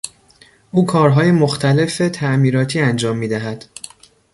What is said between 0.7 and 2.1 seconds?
او کارهای مختلف